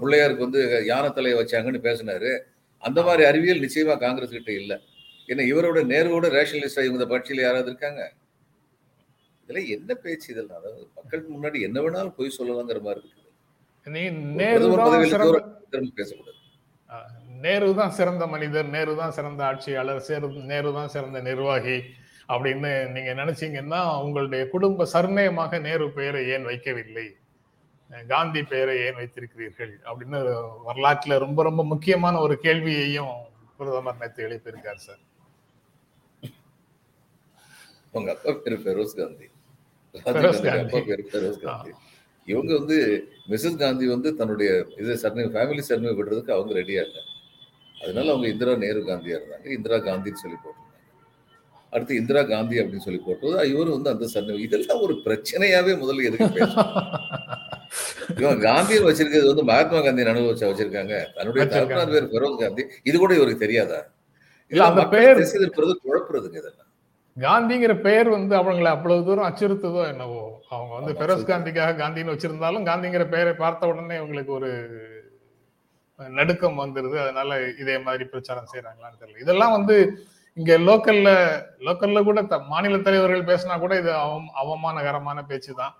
[0.00, 2.32] பிள்ளையாருக்கு வந்து யானை தலையை வச்சாங்கன்னு பேசினாரு.
[2.82, 4.72] அந்த மாதிரி அறிவியல் நிச்சயமா காங்கிரஸ் கிட்ட இல்ல.
[5.30, 8.02] ஏன்னா இவரோட நேருவோட ரேஷனலிஸ்டா இவங்க பட்சியில யாராவது இருக்காங்க?
[9.52, 13.20] இதெல்லாம் என்ன பேச்சு இதெல்லாம் அதாவது மக்களுக்கு முன்னாடி என்ன வேணாலும் போய் சொல்லலாங்கிற மாதிரி இருக்குது.
[15.94, 16.38] பேசக்கூடாது.
[17.26, 21.82] நேரு தான் சிறந்த மனிதர் நேரு தான் சிறந்த ஆட்சியாளர் சேரு- நேரு தான் சிறந்த நிர்வாகி
[22.28, 27.06] அப்படின்னு நீங்க நினைச்சீங்கன்னா உங்களுடைய குடும்ப சர்ணயமாக நேரு பெயரை ஏன் வைக்கவில்லை?
[28.06, 29.72] காந்தி பெயரை ஏன் வைத்திருக்கிறீர்கள்?
[29.84, 30.18] அப்படின்னு
[30.66, 33.14] வரலாற்றுல ரொம்ப ரொம்ப முக்கியமான ஒரு கேள்வியையும்
[33.58, 35.02] பிரதமர் நேற்று எழுப்பியிருக்கார் சார்.
[37.90, 39.26] உங்க அப்பா பேரு ஃபெரோஸ் காந்தி.
[42.28, 42.76] இவங்க வந்து
[43.28, 47.02] மிஸ்ஸஸ் காந்தி வந்து தன்னுடைய இது சர்ணை ஃபேமிலி சர்ணை விடுறதுக்கு அவங்க ரெடியா இல்லை.
[47.82, 49.46] அதனால அவங்க இந்திரா நேரு காந்தியா இருந்தாங்க.
[49.46, 50.68] இந்திரா காந்தின்னு சொல்லி போட்டிருந்தாங்க.
[51.70, 56.40] அடுத்து இந்திரா காந்தி அப்படின்னு சொல்லி போட்டது இவரு வந்து அந்த சர்ணை இதெல்லாம் ஒரு பிரச்சனையாவே முதல்ல எதுக்கு
[58.18, 60.94] இவன் காந்தியை வச்சிருக்கிறது வந்து மகாத்மா காந்தி நடுவு வச்சு வச்சிருக்காங்க.
[61.14, 61.46] தன்னுடைய.
[61.46, 62.64] தகப்பனார் பேர் ஃபெரோஸ் காந்தி.
[62.82, 63.80] இது கூட இவருக்கு தெரியாதா?
[64.50, 64.80] இல்ல, அந்த
[65.34, 66.61] திருப்புறது குழப்புறதுங்க இதெல்லாம்.
[67.16, 70.22] காந்திங்கிற பெயர் வந்து அவங்களை அவ்வளவு தூரம் அச்சுறுத்துதோ என்னவோ.
[70.54, 71.28] அவங்க வந்து பெரோஸ்.
[71.30, 74.50] காந்திக்காக காந்தின்னு வச்சிருந்தாலும் காந்திங்கிற பெயரை பார்த்த உடனே இவங்களுக்கு ஒரு
[75.98, 76.96] நடுக்கம் வந்துருது.
[77.04, 77.30] அதனால
[77.62, 79.22] இதே மாதிரி பிரச்சாரம் செய்யறாங்களான்னு தெரியல.
[79.24, 79.76] இதெல்லாம் வந்து
[80.36, 81.10] இங்க லோக்கல்ல
[81.66, 82.20] லோக்கல்ல கூட
[82.52, 85.74] மாநில தலைவர்கள் பேசினா கூட இது அவம் அவமானகரமான பேச்சு தான்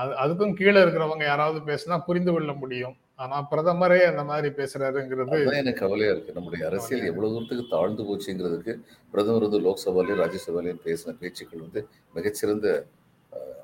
[0.00, 2.96] அது அதுக்கும் கீழே இருக்கிறவங்க யாராவது பேசினா புரிந்து கொள்ள முடியும்.
[3.18, 6.32] ஆனா பிரதமரே அந்த மாதிரி பேசுறாருங்கிறது எனக்கு கவலையா இருக்கு.
[6.32, 8.72] நம்முடைய அரசியல் எவ்வளவு தூரத்துக்கு தாழ்ந்து போச்சுங்கிறதுக்கு
[9.10, 11.80] பிரதமர் வந்து லோக்சபாலையும் ராஜ்யசபாலையும் பேசின பேச்சுக்கள் வந்து
[12.14, 12.66] மிகச்சிறந்த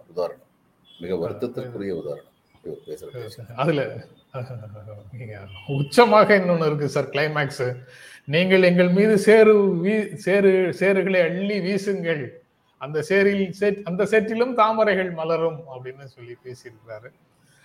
[0.08, 0.48] உதாரணம்.
[1.00, 2.30] மிக வருத்தத்திற்குரிய உதாரணம்.
[2.64, 3.80] இவர் பேசுற அதுல
[5.74, 7.66] உச்சமாக இன்னொன்னு இருக்கு சார் கிளைமேக்ஸ்
[8.28, 12.22] நீங்கள் எங்கள் மீது சேறு வீ- சேறு சேறுகளை அள்ளி வீசுங்கள்.
[12.80, 13.44] அந்த சேரில்
[13.84, 17.08] அந்த சேற்றிலும் தாமரைகள் மலரும் அப்படின்னு சொல்லி பேசியிருக்கிறாரு.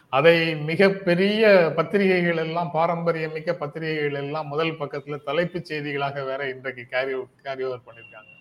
[0.10, 7.64] அதை மிகப்பெரிய பத்திரிகைகள் எல்லாம் பாரம்பரியமிக்க பத்திரிகைகள் எல்லாம் முதல் பக்கத்துல தலைப்புச் செய்திகளாக வேற இன்றைக்கு கேரி கேரி
[7.64, 8.32] ஓவர் பண்ணியிருக்காங்க.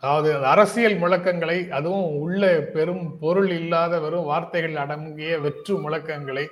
[0.00, 6.44] அதாவது அரசியல் முழக்கங்களை அதுவும் உள்ள பெரும் பொருள் இல்லாத வெறும் வார்த்தைகள் அடங்கிய வெற்று முழக்கங்களை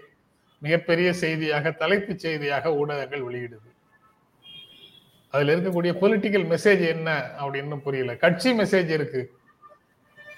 [0.58, 3.68] மிகப்பெரிய செய்தியாக தலைப்புச் செய்தியாக ஊடகங்கள் வெளியிடுது.
[5.30, 8.14] அதுல இருக்கக்கூடிய பொலிட்டிக்கல் மெசேஜ் என்ன அப்படின்னு புரியல.
[8.16, 9.22] கட்சி மெசேஜ் இருக்கு.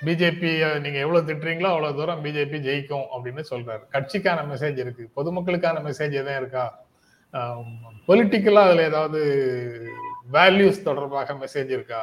[0.04, 3.84] பிஜேபி நீங்க எவ்வளவு திட்டுறீங்களோ அவ்வளவு தூரம் பிஜேபி ஜெயிக்கும் அப்படின்னு சொல்றாரு.
[3.92, 5.04] கட்சிக்கான மெசேஜ் இருக்கு.
[5.16, 6.64] பொதுமக்களுக்கான மெசேஜ் எதுவும் இருக்கா?
[8.08, 9.20] பொலிட்டிக்கலா அதுல ஏதாவது
[10.32, 12.02] வேல்யூஸ் தொடர்பாக மெசேஜ் இருக்கா?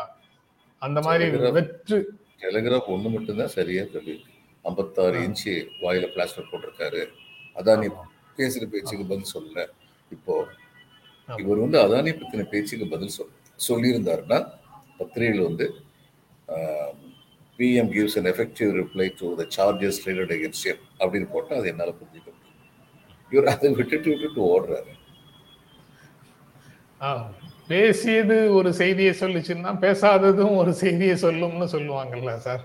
[0.79, 1.29] அந்த மாதிரி.
[1.51, 1.97] வெற்று
[2.39, 4.25] டெலிகிராஃப் ஒண்ணு மட்டும்தான் சரியா சொல்லி
[4.63, 7.05] ஐம்பத்தாறு இன்ச்சு வாயில பிளாஸ்டர் போட்டிருக்காரு.
[7.55, 7.87] அதானி
[8.37, 9.67] பேசுற பேச்சுக்கு பதில் சொல்லல.
[10.09, 10.47] இப்போ.
[11.37, 13.29] இவர் வந்து அதானி பத்தின பேச்சுக்கு பதில் சொல்
[13.67, 14.39] சொல்லியிருந்தாருன்னா
[14.97, 15.67] பத்திரிகையில் வந்து
[17.61, 20.77] PM gives an effective reply to the charges stated against him.
[20.99, 22.57] அப்படின்னு போட்டா அது என்னால புரிஞ்சுக்க முடியும்.
[23.31, 24.93] இவர் அதை விட்டுட்டு விட்டுட்டு ஓடுறாரு.
[27.67, 32.63] பேசியது ஒரு செய்தியை சொல்லுச்சுன்னா பேசாததும் ஒரு செய்தியை சொல்லும்னு சொல்லுவாங்கல்ல சார்.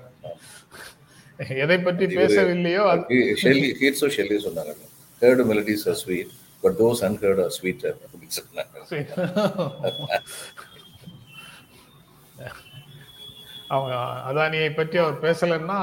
[1.64, 4.74] எதை பற்றி பேசவில்லையோ அது ஷெல்லி ஹீட்ஸோ ஷெல்லி சொன்னாங்க.
[5.22, 8.74] Heard melodies are sweet but those unheard are sweeter அப்படின்னு சொன்னாங்க.
[13.74, 13.94] அவங்க
[14.30, 15.78] அதானியை பற்றி அவர் பேசலைன்னா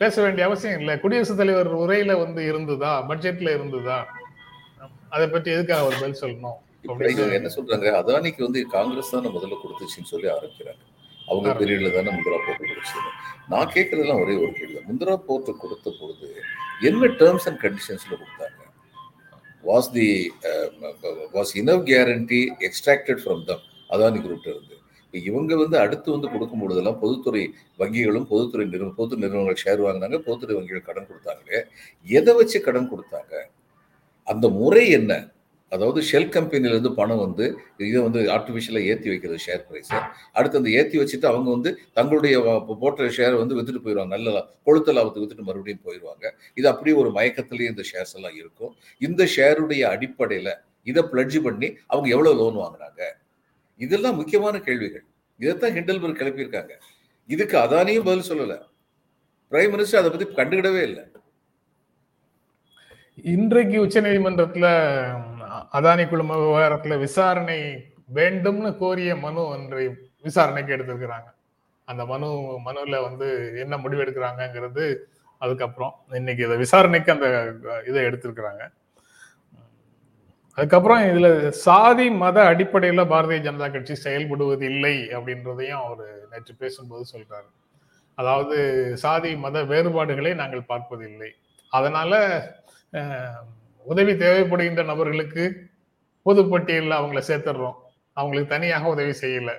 [0.00, 0.94] பேச வேண்டிய அவசியம் இல்லை.
[1.02, 2.92] குடியரசுத் தலைவர் உரையில வந்து இருந்ததா?
[3.10, 3.98] பட்ஜெட்ல இருந்ததா?
[5.14, 6.58] அதை பற்றி எதுக்காக அவர் பதில் சொல்லணும்?
[7.38, 7.88] என்ன சொல்றாங்க?
[8.00, 10.82] அதானிக்கு வந்து காங்கிரஸ் தானே முதல்ல கொடுத்துச்சுன்னு சொல்லி ஆரம்பிக்கிறாங்க.
[11.28, 13.10] அவங்க பீரியட்ல தானே முந்திரா போட்டு கொடுத்தது.
[13.52, 16.28] நான் கேட்கறதெல்லாம் ஒரே ஒரு கேள்வி முந்திரா போட்டு கொடுத்த பொழுது
[16.88, 18.60] என்ன டேர்ம்ஸ் அண்ட் கண்டிஷன்ஸ்ல கொடுத்தாங்க?
[19.70, 20.08] Was the
[21.36, 24.76] was enough guarantee extracted from them Adani குரூப்ல இருந்து.
[25.12, 30.56] இவங்க வந்து அடுத்து வந்து கொடுக்கும் பொழுதெல்லாம் பொதுத்துறை வங்கிகளும் பொதுத்துறை நிறுவனம் பொதுத்துறை நிறுவனங்கள் ஷேர் வாங்கினாங்க பொதுத்துறை
[30.56, 31.64] வங்கிகள் கடன் கொடுத்தாங்க
[32.06, 33.34] எதை வச்சு கடன் கொடுத்தாங்க?
[34.24, 35.30] அந்த முறை என்ன?
[35.68, 40.98] அதாவது ஷெல் கம்பெனிலேருந்து பணம் வந்து இதை வந்து ஆர்டிஃபிஷியலாக ஏற்றி வைக்கிறது ஷேர் ப்ரைஸை அடுத்து அந்த ஏற்றி
[40.98, 44.06] வச்சுட்டு அவங்க வந்து தங்களுடைய போட்ட ஷேரை வந்து வித்துட்டு போயிடுவாங்க.
[44.06, 46.30] நல்ல லா- கொழுத்த வித்துட்டு மறுபடியும் போயிடுவாங்க.
[46.54, 48.76] இது அப்படியே ஒரு மயக்கத்திலேயே இந்த ஷேர்ஸ் எல்லாம் இருக்கும்.
[48.98, 53.21] இந்த ஷேருடைய அடிப்படையில் இதை பிளட்ஜ் பண்ணி அவங்க எவ்வளோ லோன் வாங்குறாங்க
[53.86, 55.04] இதெல்லாம் முக்கியமான கேள்விகள்.
[55.38, 56.72] இதைத்தான் ஹிண்டல்பர்க் கிளப்பியிருக்காங்க.
[57.26, 58.58] இதுக்கு அதானியும் பதில் சொல்லலை.
[59.50, 61.04] பிரைம் மினிஸ்டர் அதை பற்றி கண்டுக்கிடவே இல்லை.
[63.34, 64.66] இன்றைக்கு உச்சநீதிமன்றத்துல
[65.78, 67.58] அதானி குழும விவகாரத்துல விசாரணை
[68.14, 69.84] வேண்டும்னு கோரிய மனு ஒன்றை
[70.22, 71.28] விசாரணைக்கு எடுத்திருக்கிறாங்க.
[71.90, 72.28] அந்த மனு
[72.66, 74.84] மனுல வந்து என்ன முடிவு எடுக்கிறாங்கங்கிறது
[75.38, 77.28] அதுக்கப்புறம் இன்னைக்கு இதை விசாரணைக்கு அந்த
[77.88, 78.62] இதை எடுத்திருக்கிறாங்க.
[80.58, 81.28] அதுக்கப்புறம் இதுல
[81.66, 87.48] சாதி மத அடிப்படையில பாரதிய ஜனதா கட்சி செயல்படுவது இல்லை அப்படின்றதையும் அவர் நேற்று பேசும்போது சொல்றாரு.
[88.18, 88.56] அதாவது
[89.02, 91.30] சாதி மத வேறுபாடுகளை நாங்கள் பார்ப்பதில்லை.
[91.72, 92.12] அதனால
[93.86, 95.44] உதவி தேவைப்படுகின்ற நபர்களுக்கு
[96.26, 97.78] பொதுப்பட்டியலில் அவங்கள சேர்த்துடுறோம்.
[98.16, 99.56] அவங்களுக்கு தனியாக உதவி செய்யலை.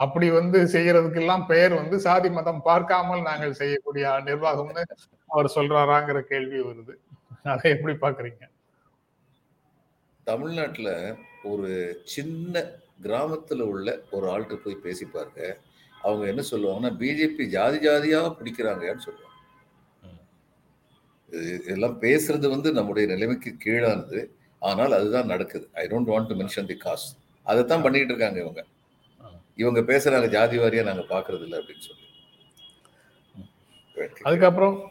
[0.00, 4.84] அப்படி வந்து செய்யறதுக்கெல்லாம் பெயர் வந்து சாதி மதம் பார்க்காமல் நாங்கள் செய்யக்கூடிய நிர்வாகம்னு
[5.30, 6.94] அவர் சொல்றாராங்கிற கேள்வி வருது.
[7.54, 8.42] அதை எப்படி பாக்குறீங்க
[10.30, 12.64] தமிழ்நாட்டில் ஒரு சின்ன
[13.02, 15.58] கிராமத்தில் உள்ள ஒரு ஆள்கிட்ட போய் பேசி பாருங்க.
[16.02, 19.40] அவங்க என்ன சொல்லுவாங்கன்னா பிஜேபி ஜாதி ஜாதியாக பிடிக்கிறாங்கன்னு சொல்லுவாங்க.
[21.30, 24.26] இது- இதெல்லாம் பேசுறது வந்து நம்முடைய நிலைமைக்கு கீழானது.
[24.60, 25.68] ஆனால் அதுதான் நடக்குது.
[25.72, 28.64] I don't want to mention the cause அதைத்தான் பண்ணிக்கிட்டு இருக்காங்க இவங்க.
[29.56, 32.08] இவங்க பேசுறாங்க ஜாதி வாரியா நாங்க பாக்குறது இல்லை அப்படின்னு சொல்லி.
[34.22, 34.90] அதுக்கப்புறம்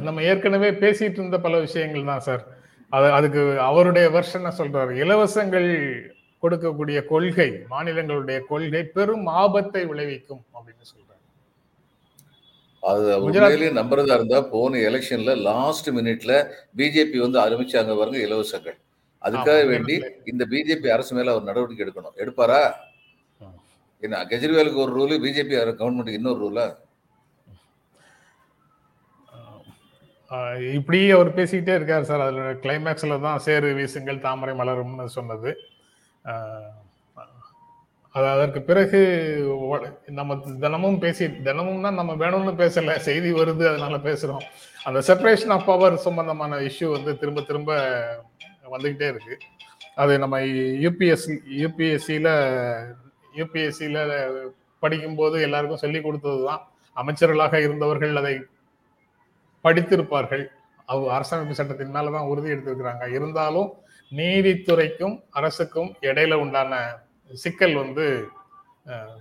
[0.00, 2.61] நம்ம ஏற்கனவே பேசிட்டு இருந்த பல விஷயங்கள் தான் சார்.
[2.96, 4.92] அது அதுக்கு அவருடைய வெர்ஷனை சொல்றாரு.
[5.04, 5.68] இலவசங்கள்
[6.42, 11.20] கொடுக்கக்கூடிய கொள்கை மாநிலங்களுடைய கொள்கை பெரும் ஆபத்தை விளைவிக்கும் அப்படின்னு சொல்றாரு.
[12.82, 16.32] அது உண்மையிலேயே நம்புறதா இருந்தா போன எலெக்ஷன்ல லாஸ்ட் மினிட்ல
[16.78, 18.78] பிஜேபி வந்து ஆரம்பிச்சாங்க பாருங்க இலவசங்கள்.
[19.22, 19.96] அதுக்காக வேண்டி.
[20.32, 22.16] இந்த பிஜேபி அரசு மேல அவர் நடவடிக்கை எடுக்கணும்.
[22.22, 22.62] எடுப்பாரா.
[24.02, 26.66] என்ன கெஜ்ரிவாலுக்கு ஒரு ரூல் பிஜேபி கவர்மெண்ட் இன்னொரு ரூலா
[30.76, 32.22] இப்படியே அவர் பேசிக்கிட்டே இருக்கார் சார்.
[32.26, 35.50] அதில் கிளைமேக்ஸில் தான் சேரு வீசுங்கள் தாமரை மலரும்னு சொன்னது.
[38.14, 39.00] அது அதற்கு பிறகு
[40.18, 42.96] நம்ம தினமும் பேசி தினமும் தான் நம்ம வேணும்னு பேசல.
[43.08, 44.44] செய்தி வருது அதனால பேசுகிறோம்
[44.88, 47.70] அந்த செப்பரேஷன் ஆஃப் பவர் சம்பந்தமான இஷ்யூ வந்து திரும்ப திரும்ப
[48.74, 49.34] வந்துக்கிட்டே இருக்கு.
[50.02, 50.36] அது நம்ம
[50.84, 52.32] யூபிஎஸ்சி யூபிஎஸ்சியில்
[53.38, 54.02] யூபிஎஸ்சியில்
[54.82, 56.62] படிக்கும்போது எல்லாருக்கும் சொல்லி கொடுத்தது தான்
[56.96, 58.34] அமைச்சர்களாக இருந்தவர்கள் அதை
[59.64, 60.44] படித்திருப்பார்கள்.
[60.92, 63.04] அவ அரசமைப்பு சட்டத்தினால தான் உறுதி எடுத்திருக்கிறாங்க.
[63.16, 63.70] இருந்தாலும்
[64.12, 66.80] நீதித்துறைக்கும் அரசுக்கும் இடையில உண்டான
[67.42, 68.06] சிக்கல் வந்து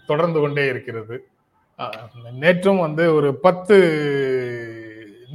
[0.10, 1.16] தொடர்ந்து கொண்டே இருக்கிறது.
[2.44, 3.76] நேற்றும் வந்து ஒரு பத்து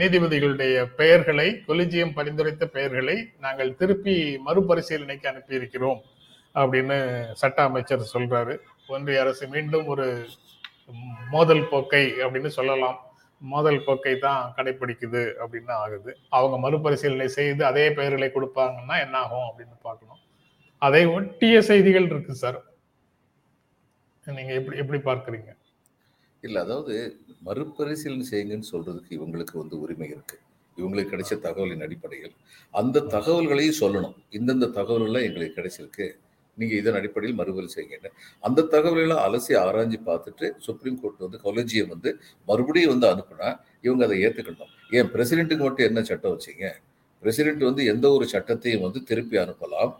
[0.00, 4.14] நீதிபதிகளுடைய பெயர்களை கொலிஜியம் பரிந்துரைத்த பெயர்களை நாங்கள் திருப்பி
[4.46, 6.00] மறுபரிசீலனைக்கு அனுப்பியிருக்கிறோம்
[6.54, 6.98] அப்படின்னு
[7.40, 8.54] சட்ட அமைச்சர் சொல்றாரு.
[8.94, 10.06] ஒன்றிய அரசு மீண்டும் ஒரு
[11.34, 12.98] மோதல் போக்கை அப்படின்னு சொல்லலாம்.
[13.42, 16.16] மோதல் போக்கை தான் கடைபிடிக்குது அப்படின்னு ஆகுது.
[16.28, 20.22] அவங்க மறுபரிசீலனை செய்து அதே பெயர்களை கொடுப்பாங்கன்னா என்ன ஆகும் அப்படின்னு பார்க்கணும்.
[20.78, 22.58] அதை ஒட்டிய செய்திகள் இருக்கு சார்.
[24.26, 25.50] நீங்க எப்படி எப்படி பார்க்குறீங்க?
[26.40, 26.94] இல்லை அதாவது
[27.42, 30.38] மறுபரிசீலனை செய்யுங்கன்னு சொல்றதுக்கு இவங்களுக்கு வந்து உரிமை இருக்கு.
[30.78, 32.34] இவங்களுக்கு கிடைச்ச தகவலின் அடிப்படையில்.
[32.70, 34.16] அந்த தகவல்களையும் சொல்லணும்.
[34.30, 36.06] இந்தந்த தகவல்கள்லாம் எங்களுக்கு கிடைச்சிருக்கு.
[36.58, 38.10] நீங்கள் இதன் அடிப்படையில் மறுபரிசீலனை
[38.44, 42.10] அந்த தகவல்களை அலசி ஆராய்ஞ்சு பார்த்துட்டு சுப்ரீம் கோர்ட் வந்து கொலஜியம் வந்து
[42.48, 43.48] மறுபடியும் வந்து அனுப்புனா
[43.86, 45.08] இவங்க அதை ஏற்றுக்கணும் ஏன்?
[45.14, 46.66] பிரசிடென்ட்டுக்கு மட்டும் என்ன சட்டம் வச்சீங்க?
[47.22, 49.92] பிரசிடென்ட் வந்து எந்த ஒரு சட்டத்தையும் வந்து திருப்பி அனுப்பலாம்.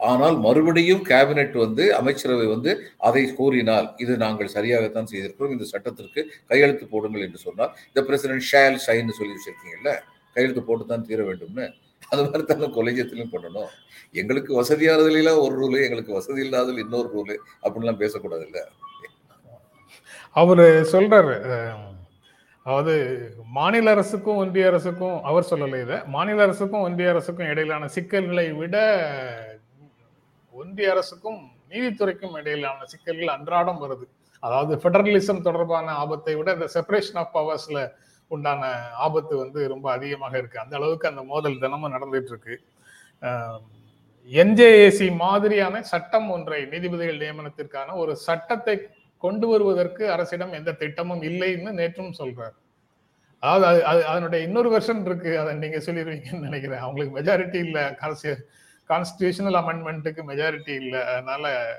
[0.00, 2.72] ஆனால் மறுபடியும் கேபினெட் வந்து அமைச்சரவை வந்து
[3.08, 8.78] அதை கூறினால் இது நாங்கள் சரியாகத்தான் செய்திருக்கிறோம் இந்த சட்டத்திற்கு கையெழுத்து போடுங்கள் என்று சொன்னால் இந்த பிரசிடென்ட் ஷேல்
[8.86, 9.92] ஷைன்னு சொல்லி வச்சிருக்கீங்கல்ல
[10.36, 11.66] கையெழுத்து போட்டு தான் தீர வேண்டும்னு.
[12.10, 13.70] அது மாதிரி தானே கொலேஜியத்திலையும் பண்ணணும்.
[14.14, 18.62] எங்களுக்கு வசதியானதுலாம் ஒரு ரூலு எங்களுக்கு வசதி இல்லாததில் இன்னொரு ரூலு அப்படின்லாம் பேசக்கூடாது இல்லை
[20.36, 21.36] அவரு சொல்றாரு
[22.66, 22.94] அதாவது
[23.58, 28.76] மாநில அரசுக்கும் ஒன்றிய அரசுக்கும் அவர் சொல்லலை இதை மாநில அரசுக்கும் ஒன்றிய அரசுக்கும் இடையிலான சிக்கல்களை விட
[30.52, 31.40] ஒன்றிய அரசுக்கும்
[31.70, 34.04] நீதித்துறைக்கும் இடையிலான சிக்கல்கள் அன்றாடம் வருது.
[34.42, 37.78] அதாவது ஃபெடரலிசம் தொடர்பான ஆபத்தை விட இந்த செப்பரேஷன் ஆஃப் பவர்ஸ்ல
[38.28, 40.58] உண்டான ஆபத்து வந்து ரொம்ப அதிகமாக இருக்கு.
[40.58, 42.60] அந்த அளவுக்கு அந்த மோதல் தினமும் நடந்துட்டு இருக்கு.
[44.32, 48.86] என்ஜேஏசி மாதிரியான சட்டம் ஒன்றை நீதிபதிகள் நியமனத்திற்கான ஒரு சட்டத்தை
[49.18, 52.54] கொண்டு வருவதற்கு அரசிடம் எந்த திட்டமும் இல்லைன்னு நேற்றும் சொல்றார்.
[53.40, 55.38] அதாவது அது- அது அதனுடைய இன்னொரு வெர்ஷன் இருக்கு.
[55.38, 56.78] அதை நீங்க சொல்லிடுவீங்கன்னு நினைக்கிறேன்.
[56.78, 57.64] அவங்களுக்கு மெஜாரிட்டி இல்லை.
[57.64, 57.96] இல்ல
[58.88, 61.02] கான்ஸ்டியூஷனல் அமெண்ட்மெண்ட்டுக்கு மெஜாரிட்டி இல்லை.
[61.02, 61.76] அதனால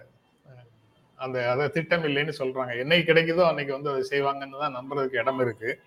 [1.16, 2.72] அந்த அதை திட்டம் இல்லைன்னு சொல்றாங்க.
[2.72, 5.80] என்னைக்கு கிடைக்குதோ அன்னைக்கு வந்து அதை செய்வாங்கன்னு தான் நம்புறதுக்கு இடம் இருக்கு.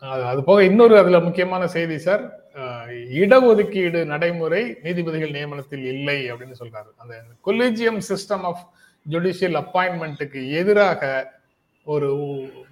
[0.00, 2.44] அது- போக இன்னொரு அதுல முக்கியமான செய்தி சார்.
[2.94, 6.86] இடஒதுக்கீடு நடைமுறை நீதிபதிகள் நியமனத்தில் இல்லை அப்படின்னு சொல்றாரு.
[6.96, 8.70] அந்த கொலிஜியம் சிஸ்டம் ஆஃப்
[9.10, 11.32] ஜுடிஷியல் அப்பாயின்மெண்ட்டுக்கு எதிராக
[11.84, 12.16] ஒரு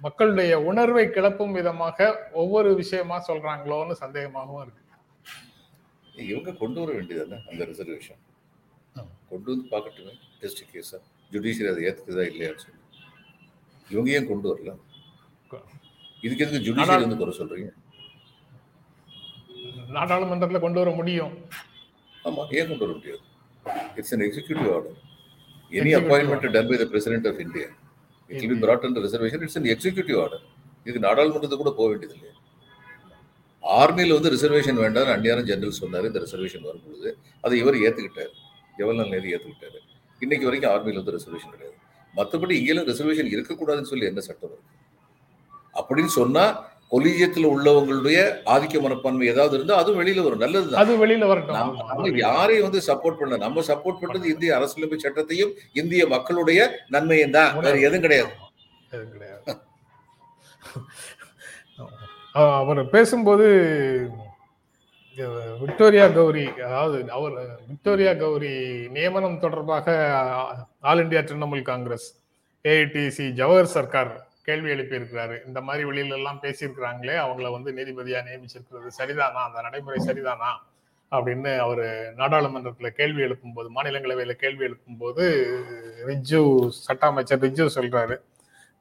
[0.01, 4.83] மக்களுடைய உணர்வை கிளப்பும் விதமாக ஒவ்வொரு விஷயமா சொல்றாங்களோன்னு சந்தேகமாகவும் இருக்கு.
[6.15, 8.19] இவங்க கொண்டு வர வேண்டியதானே அந்த ரிசர்வேஷன்.
[9.29, 10.99] கொண்டு வந்து பார்க்கட்டுமே டெஸ்ட் கேஸா
[11.31, 12.79] ஜுடிஷியரி அதை ஏத்துக்குதா இல்லையான்னு சொல்லி.
[13.89, 14.77] இவங்க ஏன் கொண்டு வரல?
[16.25, 17.69] இதுக்கு எதுக்கு ஜுடிஷியரி வந்து குறை சொல்றீங்க?
[19.95, 21.33] நாடாளுமன்றத்துல கொண்டு வர முடியும்.
[22.27, 23.21] ஆமா ஏன் கொண்டு வர முடியாது?
[23.99, 24.95] It's an executive order
[25.79, 27.67] any appointment done by the president of India
[28.29, 30.43] it be brought under reservation it's an executive order
[30.83, 32.33] இதுக்கு நாடாளுமன்றத்துக்கு கூட போக வேண்டியது இல்லையா.
[33.81, 36.05] ஆர்மியில் வந்து ரிசர்வேஷன் வேண்டாம் அந்நியாரம் ஜெனரல் சொன்னாரு.
[36.11, 37.11] இந்த ரிசர்வேஷன் வரும்பொழுது
[37.41, 38.33] அதை இவர் ஏத்துக்கிட்டாரு.
[38.77, 39.79] ஜவஹர்லால் நேரு ஏத்துக்கிட்டாரு.
[40.19, 41.77] இன்னைக்கு வரைக்கும் ஆர்மியில் வந்து ரிசர்வேஷன் கிடையாது.
[42.17, 44.71] மற்றபடி இங்கெல்லாம் ரிசர்வேஷன் இருக்கக்கூடாதுன்னு சொல்லி என்ன சட்டம் இருக்கு?
[45.79, 46.45] அப்படின்னு சொன்னா
[46.93, 48.17] கொலீஜியத்தில் உள்ளவங்களுடைய
[48.53, 50.43] ஆதிக்க மனப்பான்மை ஏதாவது இருந்தா அதுவும் வெளியில வரும்.
[50.43, 51.77] நல்லதுதான் அது வெளியில வரட்டும்.
[51.91, 53.39] நம்ம யாரையும் வந்து சப்போர்ட் பண்ணல.
[53.45, 56.59] நம்ம சப்போர்ட் பண்றது இந்திய அரசியலமைப்பு சட்டத்தையும் இந்திய மக்களுடைய
[56.95, 57.55] நன்மையும் தான்.
[57.67, 58.31] வேற எதுவும் கிடையாது.
[62.59, 63.47] அவர் பேசும்போது
[65.63, 67.35] விக்டோரியா கௌரி அதாவது அவர்
[67.67, 68.53] விக்டோரியா கௌரி
[68.95, 69.85] நியமனம் தொடர்பாக
[70.89, 72.07] All India Trinamool Congress
[72.65, 74.13] AITC Jawhar Sircar
[74.45, 75.35] கேள்வி எழுப்பியிருக்கிறாரு.
[75.47, 79.41] இந்த மாதிரி வெளியில எல்லாம் பேசியிருக்கிறாங்களே அவங்கள வந்து நீதிபதியா நியமிச்சிருக்கிறது சரிதானா?
[79.47, 80.51] அந்த நடைமுறை சரிதானா?
[81.11, 81.83] அப்படின்னு அவர்
[82.17, 85.23] நாடாளுமன்றத்துல கேள்வி எழுப்பும்போது மாநிலங்களவையில கேள்வி எழுப்பும்போது
[86.07, 88.15] ரிஜு சட்ட அமைச்சர் ரிஜு சொல்றாரு.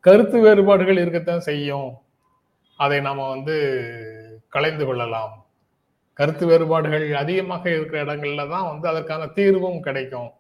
[0.00, 1.90] கருத்து வேறுபாடுகள் இருக்கத்தான் செய்யும்.
[2.76, 3.56] அதை நாம வந்து
[4.48, 5.34] கலைந்து கொள்ளலாம்.
[6.18, 10.30] கருத்து வேறுபாடுகள் அதிகமாக இருக்கிற இடங்கள்ல தான் வந்து அதற்கான தீர்வும் கிடைக்கும்.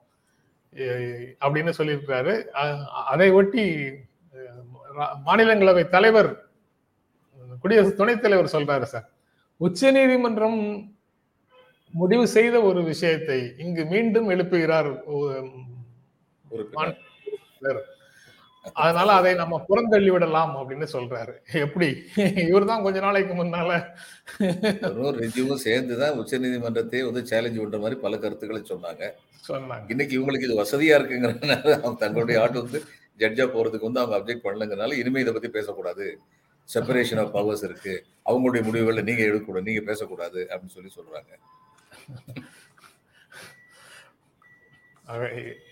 [1.44, 2.34] அப்படின்னு சொல்லியிருக்கிறாரு.
[3.12, 3.64] அதை ஒட்டி
[5.26, 6.30] மாநிலங்களவை தலைவர்
[7.62, 9.06] குடியரசு துணைத் தலைவர் சொல்றாரு சார்.
[9.60, 10.58] உச்ச நீதிமன்றம்
[11.94, 14.90] முடிவு செய்த ஒரு விஷயத்தை இங்கு மீண்டும் எழுப்புகிறார்
[18.82, 21.34] அதனால அதை நம்ம புறந்தள்ளி விடலாம் அப்படின்னு சொல்றாரு.
[21.64, 21.88] எப்படி?
[22.48, 23.70] இவர்தான் கொஞ்ச நாளைக்கு முன்னால.
[25.06, 29.04] ஒரு ரெஜிமும் சேர்ந்து தான் உச்சநீதிமன்றத்தை வந்து சேலஞ்ச் பண்ற மாதிரி பல கருத்துக்களை சொன்னாங்க.
[29.48, 29.86] சொன்னாங்க.
[29.88, 32.82] இன்னைக்கு இவங்களுக்கு இது வசதியா இருக்குங்கிறதுனால அவங்க தங்களுடைய ஆட்டு வந்து
[33.18, 36.06] ஜட்ஜா போறதுக்கு வந்து அவங்க அப்ஜெக்ட் பண்ணலங்கிறனால இனிமே இதை பத்தி பேசக்கூடாது.
[36.74, 37.94] செப்பரேஷன் ஆஃப் பவர்ஸ் இருக்கு.
[38.30, 41.32] அவங்களுடைய முடிவுகளை நீங்க எடுக்கக்கூடாது நீங்க பேசக்கூடாது அப்படின்னு சொல்லி சொல்றாங்க.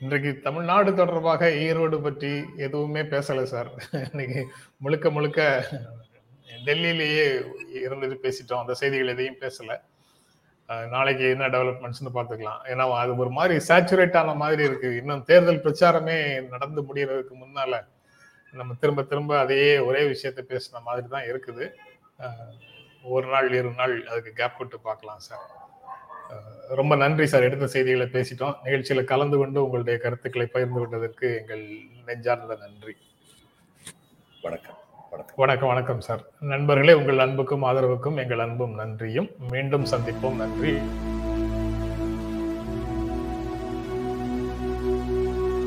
[0.00, 3.70] இன்றைக்கு தமிழ்நாடு தொடர்பாக ஈரோடு பற்றி எதுவுமே பேசல சார்.
[4.12, 4.42] இன்னைக்கு
[4.76, 5.40] முழுக்க முழுக்க
[6.66, 7.24] டெல்லியிலேயே
[7.84, 8.60] இருந்துட்டு பேசிட்டோம்.
[8.60, 9.76] அந்த செய்திகள் எதையும் பேசலை.
[10.94, 12.60] நாளைக்கு என்ன டெவலப்மெண்ட்ஸ்னு பார்த்துக்கலாம்.
[12.72, 14.90] ஏன்னா அது ஒரு மாதிரி சேச்சுரேட் ஆன மாதிரி இருக்கு.
[15.00, 16.16] இன்னும் தேர்தல் பிரச்சாரமே
[16.52, 17.80] நடந்து முடியறதுக்கு முன்னால
[18.60, 21.66] நம்ம திரும்ப திரும்ப அதையே ஒரே விஷயத்தை பேசின மாதிரி தான் இருக்குது.
[23.14, 25.46] ஒரு நாள் இரு நாள் அதுக்கு கேப் விட்டு பார்க்கலாம் சார்
[26.80, 28.54] ரொம்ப நன்றி சார் எடுத்த செய்திகளை பேசிட்டோம்.
[28.66, 31.64] நிகழ்ச்சியில் கலந்து கொண்டு உங்களுடைய கருத்துக்களை பகிர்ந்து கொண்டதற்கு எங்கள்
[32.08, 32.94] நெஞ்சார்ந்த நன்றி.
[34.44, 34.78] வணக்கம்.
[35.36, 35.68] வணக்கம்.
[35.68, 36.24] வணக்கம் சார்.
[36.40, 39.28] நண்பர்களே உங்கள் அன்புக்கும் ஆதரவுக்கும் எங்கள் அன்பும் நன்றியும்.
[39.50, 40.36] மீண்டும் சந்திப்போம்.
[40.36, 40.78] நன்றி.